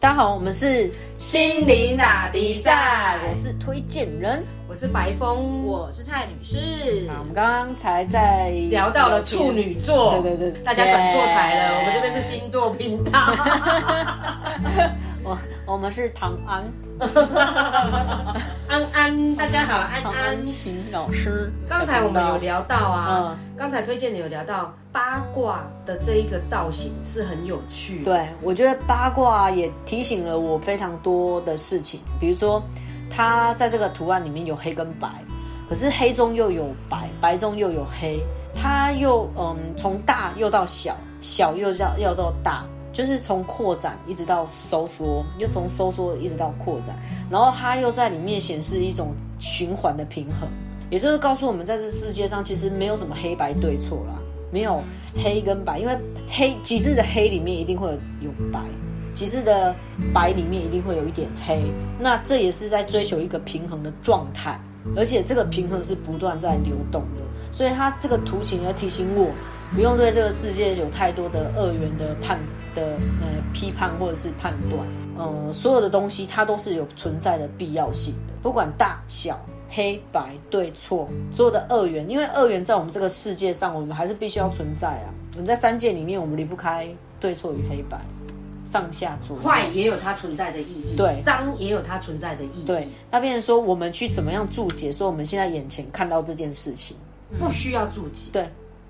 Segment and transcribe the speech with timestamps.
[0.00, 7.08] 大家好，我们是心灵打迪赛，我是推荐人，我是白峰，我是蔡女士。
[7.08, 13.34] 啊，我们刚刚才在聊到了处女座，对对对，大家转坐台了，我们这边是星座频道。
[15.28, 15.36] 我
[15.66, 16.64] 我们是唐安，
[18.66, 21.52] 安安，大家好，安唐安琴老师。
[21.68, 28.02] 刚才我们有聊到啊，刚才推荐的有聊到八卦的这一个造型是很有趣。
[28.04, 32.62] 对，我觉得八卦也提醒了我非常多的事情，比如说
[33.10, 35.10] 它在这个图案里面有黑跟白，
[35.68, 38.18] 可是黑中又有白，白中又有黑，
[38.54, 42.64] 它又嗯从大又到小，小又要要到大。
[42.98, 46.96] 就是从扩展一直到收缩，又从收缩一直到扩展，
[47.30, 50.48] 然后它又在里面显示一种循环的平衡，
[50.90, 54.18] 也就是告诉我们，在这世界上其实没有什么黑白对错啦，
[54.50, 54.82] 没有
[55.14, 55.96] 黑跟白，因为
[56.28, 58.58] 黑极致的黑里面一定会有有白，
[59.14, 59.72] 极致的
[60.12, 61.62] 白里面一定会有一点黑，
[62.00, 64.60] 那这也是在追求一个平衡的状态，
[64.96, 69.30] 而且这个平衡是不断在流动的，所以它这个图形要提醒我。
[69.74, 72.40] 不用对这个世界有太多的二元的判
[72.74, 74.80] 的呃批判或者是判断，
[75.18, 79.38] 呃，所有的东西它都是有存在的必要性的，不管大小、
[79.68, 85.12] 黑白、对错，所有的二元，因为二元在我们这个世界上，我们还是必须要存在啊。
[85.34, 86.88] 我们在三界里面，我们离不开
[87.20, 88.00] 对错与黑白、
[88.64, 92.88] 上下左右坏也有它存在的意义，对，脏也有它存在的意义，对。
[93.10, 94.90] 那变成说，我们去怎么样注解？
[94.90, 96.96] 说我们现在眼前看到这件事情，
[97.38, 98.48] 不需要注解，对。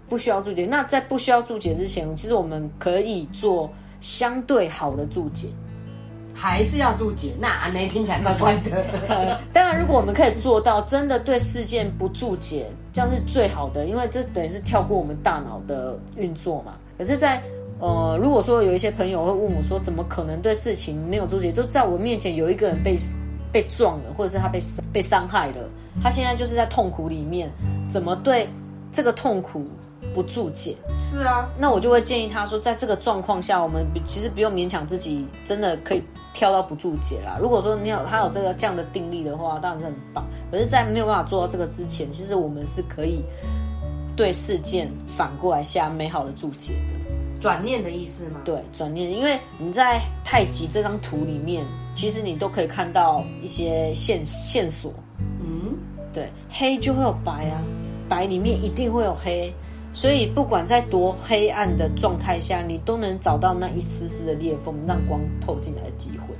[0.09, 0.65] 不需要注解。
[0.65, 5.49] 那在不需要注解之前，其实我们可以做相对好的注解。
[6.33, 7.35] 还是要注解？
[7.39, 9.41] 那那听起来怪怪的。
[9.53, 16.77] 当然，如果我们可以做到真的对事件不注解，这样是最好的，因为这等于是跳过我们大脑的运作嘛。
[16.97, 17.43] 可是，在
[17.81, 21.53] 呃，如果说有一些朋友会问我说，怎么可能对事情没有注解？
[21.53, 22.97] 就在我面前有一个人被
[23.53, 24.59] 被撞了，或者是他被
[24.91, 25.69] 被伤害了，
[26.03, 27.51] 他现在就是在痛苦里面，
[27.87, 28.49] 怎么对
[28.93, 29.67] 这个痛苦？
[30.15, 37.37] 不注解是啊，那我就会建议他说，在这个状况下，我们其实不用勉强自己，真的可以跳到不注解啦。
[37.41, 40.25] 如果说你有他有这个这样的定力的话，当然是很棒。
[40.53, 43.23] 可是，在没有办法做到这个之前，其实我们是可以
[44.17, 48.41] 对事件反过来下美好的注解的，转念的意思吗？
[48.45, 54.93] 对，转念，因为你在太极这张图里面，其实你都可以看到一些线线索。
[56.09, 57.63] 嗯，对，黑就会有白啊，
[58.09, 59.53] 白里面一定会有黑。
[59.95, 66.35] 所以，不管在多黑暗的状态下，你都能找到那一丝丝的裂缝，让光透进来的机会。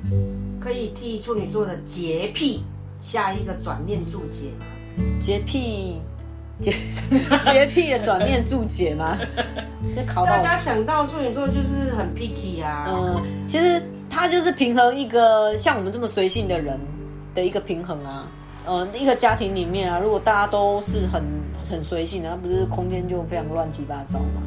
[0.61, 2.63] 可以替处女座的洁癖
[3.01, 4.67] 下一个转念注解吗？
[5.19, 5.97] 洁癖，
[6.61, 6.73] 洁
[7.43, 9.19] 洁癖的转念注解吗？
[9.97, 12.87] 这考大家想到处女座就是很 picky 啊。
[12.89, 16.79] 嗯，其实他就是平衡一个像我们这么随性的人
[17.35, 18.31] 的一个平衡啊。
[18.69, 21.23] 嗯，一个家庭里面啊，如果大家都是很
[21.69, 24.43] 很随性的，那不是空间就非常乱七八糟嘛？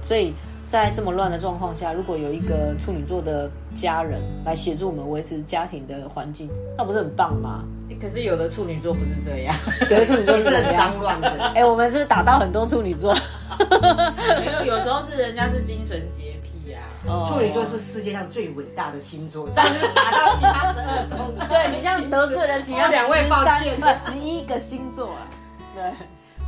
[0.00, 0.32] 所以
[0.66, 6.48] 在这么乱的状况下，如果有一个处女座的家人来协助我们维持家庭的环境，
[6.78, 7.64] 那不是很棒吗？
[8.00, 9.54] 可是有的处女座不是这样，
[9.90, 11.30] 有的处女座是很脏乱的。
[11.54, 13.14] 哎，我们是打到很多处女座，
[14.40, 16.80] 没有，有时候是人家是精神洁癖啊。
[17.28, 21.34] 处女座是世界上最伟大的星座，这样就打到其他十二种。
[21.48, 25.26] 对你这样 得罪了其他两位，抱歉，十一个星座啊。
[25.74, 25.92] 对，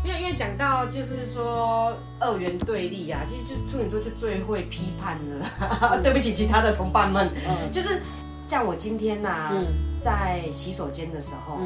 [0.05, 6.01] 因为因为讲到就是说二元对立啊，其实就处女座就最会批判了。
[6.03, 7.29] 对不起，其他的同伴们，
[7.73, 8.01] 就是
[8.49, 9.53] 像我今天呐，
[10.01, 11.59] 在洗手间的时候，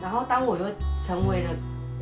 [0.00, 0.64] 然后当我又
[1.04, 1.50] 成为了。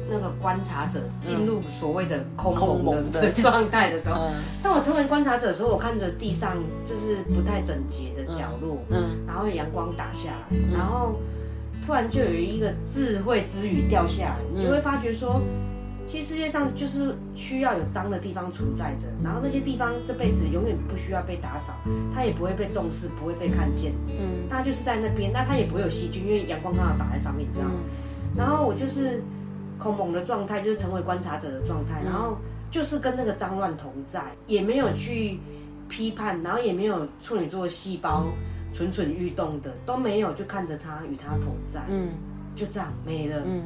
[0.08, 4.30] 那个观察者进入所谓的空蒙的状态的时候，
[4.62, 6.56] 当我成为观察者的时候，我看着地上
[6.88, 11.16] 就是不太整洁的角落，嗯，然后阳光打下来，然后
[11.84, 15.40] 突然就有一个智慧之雨掉下来，你就会发觉说，
[16.08, 21.74] 其实世界上就是需要有脏的地方存在着，然后那些地方这辈子永远不需要被打扫，
[22.14, 27.70] 它也不会被重视，不会被看见，嗯，它就是在那边，那它也不会有细菌，因为阳光刚好打在上面，这样，
[28.36, 29.22] 然后我就是。
[29.78, 32.36] 空蒙的状态就是成为观察者的状态，然后
[32.70, 35.38] 就是跟那个脏乱同在，也没有去
[35.88, 38.24] 批判，然后也没有处女座细胞
[38.72, 42.14] 蠢蠢欲动的都没有，就看着他与他同在，嗯，
[42.54, 43.64] 就这样没了，嗯，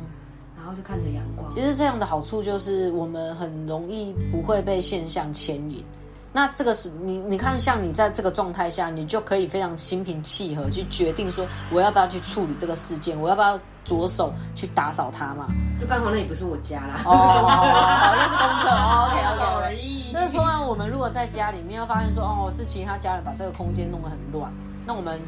[0.57, 1.51] 然后就看着阳光。
[1.51, 5.85] 其实这样的好处就是我们很容易不会被现象牵引。
[6.33, 15.47] 那这个是你，你看，像你在这个状态下，你就可以非常心平气和去决定说，我要不要去处理这个事件，我要不要着手去打扫它嘛？
[15.81, 17.13] 就刚好那也不是我家啦，哦，
[18.17, 18.71] 那是工作
[19.07, 20.11] ，OK OK。
[20.13, 24.53] 那说完，我们如果在家里面要发现说，哦，是其他家人把这个空间弄得很乱，
[24.87, 25.21] 那我们。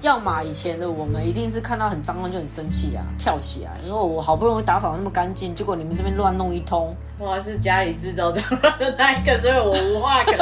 [0.00, 3.72] 要么以前的我们一定是看到很脏乱就很生气啊，跳起来。
[3.86, 10.32] 因为我好不容易打扫那么干净，结果你们这边乱弄一通，我是家里制造脏乱的那一个，所以我无话可。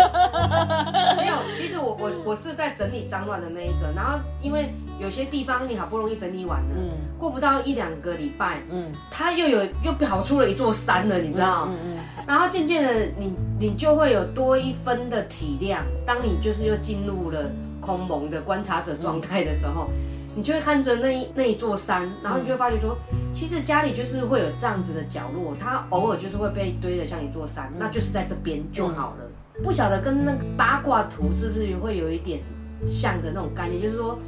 [1.17, 3.93] 没有，其实我我我是在整理脏乱的那一个。
[3.94, 11.67] 然后因为有些地方你好不容易整理完了，嗯，过不到一两个礼拜，嗯，它又有又跑出了一座山了，你知道？
[11.69, 11.96] 嗯嗯。
[12.26, 15.79] 然后渐渐的，你你就会有多一分的体谅。
[16.06, 17.44] 当你就是又进入了。
[17.81, 19.88] 空蒙的观察者状态的时候，
[20.35, 22.97] 你就会看着那一那一座山，然后你就会发觉说，
[23.32, 29.29] 其实家里就是会有这样子的角落，它偶尔就是会被堆得像一座山，那就是在这边就好了。
[29.62, 32.41] 不晓得跟那个八卦图是不是会有一点
[32.87, 34.19] 像的那种概念，就是说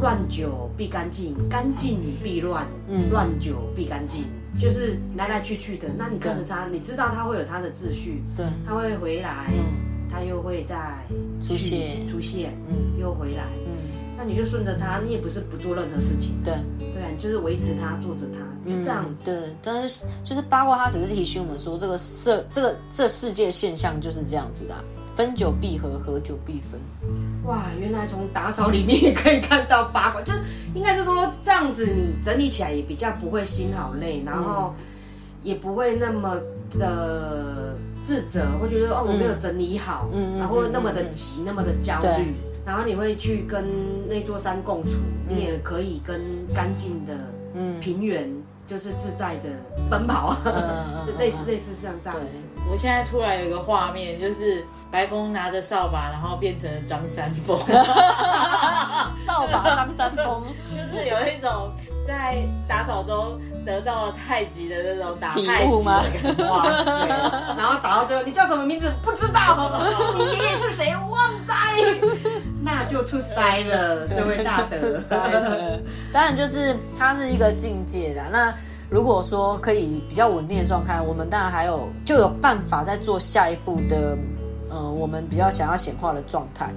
[0.00, 2.66] 乱久必干净，干净必乱，
[3.10, 4.24] 乱久必干净，
[4.60, 5.88] 就是来来去去的。
[5.96, 9.46] 那你跟着它，你知道它会有它的秩序，对，它会回来。
[10.12, 10.76] 他又会再
[11.40, 13.88] 出现，出现，嗯，又回来，嗯，
[14.18, 24.74] 那你就顺着他，你也不是不做任何事情，对，对啊，就是维持他，做着他，就这样子，对，但是就是八卦，它只是提醒我们说，这个世，这个这世界现象就是这样子的，
[25.16, 26.78] 分久必合，合久必分。
[27.44, 30.32] 哇，原来从打扫里面也可以看到八卦，就
[30.74, 34.74] 应该是说这样子，你整理起来也比较不会心好累，然后
[35.42, 36.36] 也不会那么
[36.78, 37.71] 的。
[38.02, 40.08] 自责，会觉得哦，我没有整理好，
[40.38, 42.34] 然后那么的急，那么的焦虑，
[42.66, 44.96] 然后你会去跟那座山共处，
[45.28, 46.20] 你也可以跟
[46.52, 47.14] 干净的
[47.80, 48.30] 平原，
[48.66, 49.48] 就是自在的
[49.90, 50.36] 奔跑，
[51.18, 52.26] 类似类似像这样子。
[52.70, 57.58] 我现在突然有一个画面，就是白风拿着扫把，然后变成了张三丰，
[59.26, 61.72] 扫把张三丰，就是有一种
[62.06, 63.40] 在打扫中。
[63.64, 66.02] 得到了太极的那种打太极吗？
[66.50, 67.08] 哇塞！
[67.56, 68.92] 然后打到最后，你叫什么名字？
[69.02, 69.70] 不知道。
[70.16, 70.94] 你爷爷是谁？
[71.10, 71.54] 旺仔。
[72.64, 75.00] 那就出塞了，这位大德。
[76.12, 78.22] 当然，就是它是一个境界的。
[78.30, 78.54] 那
[78.88, 84.16] 如果说可以比较稳定的状态，我们当然还有就有办法再做下一步的，
[84.70, 86.70] 呃，我们比较想要显化的状态。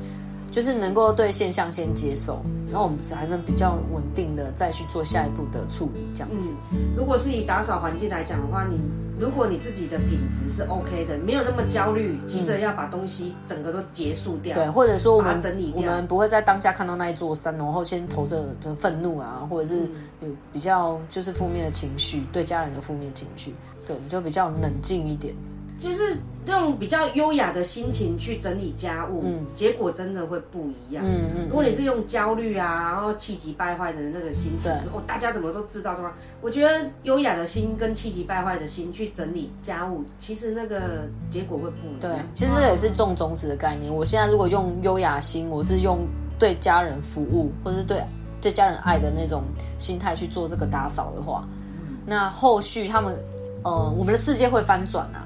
[0.55, 2.41] 就是能够对现象先接受，
[2.71, 6.53] 然后我们才能比较稳定的再去做下一步的处理，这样子。
[6.95, 8.79] 如果是以打扫环境来讲的话，你
[9.19, 19.81] 如果你自己的品质是 OK 的，没有那么焦虑，急着要把东西整个都结束掉，对，或者说我们整理，我们不会在当下看到那一座山，然后先投着的愤怒啊，或者是
[20.21, 23.53] 有比较就是负面的情绪，对家人的负面情绪，
[23.85, 25.35] 对，就比较冷静一点。
[25.77, 26.17] 就是
[26.47, 31.03] 用比较优雅的心情去整理家务，嗯，结果真的会不一样。
[31.05, 36.11] 嗯嗯，如果你是用焦虑啊，然后气急败坏的那个心情，哦，大家怎么都知道什么？
[36.41, 41.99] 我觉得优雅的心跟气急败坏的心去整理家务，其实那个结果会不一样。
[41.99, 43.93] 对，其实这也是种种子的概念。
[43.93, 46.07] 我现在如果用优雅心，我是用
[46.37, 48.03] 对家人服务，或者是对
[48.39, 49.43] 对家人爱的那种
[49.79, 51.47] 心态去做这个打扫的话，
[52.05, 53.17] 那后续他们，
[53.63, 55.25] 呃，我们的世界会翻转啊。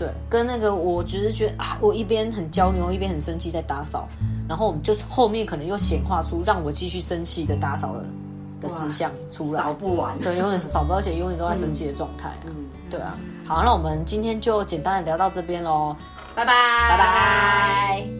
[0.00, 4.08] 对，跟那个，我只是觉得啊，我一边很焦虑，一边很生气，在打扫，
[4.48, 8.02] 然后我们就后面可能又显化出让我继续生气的打扫了
[8.62, 12.48] 的事项出来，扫不完，对，永远是扫不，而且永远都在生气的状态啊，
[12.88, 15.94] 对啊，好，那我们今天就简单的聊到这边喽，
[16.34, 16.54] 拜拜，
[16.88, 18.19] 拜拜。